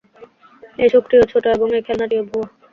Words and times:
এই 0.77 0.89
সুখটিও 0.89 1.23
ছোট, 1.31 1.43
এবং 1.55 1.67
এই 1.77 1.83
খেলাটিও 1.87 2.23
ভুয়া। 2.29 2.47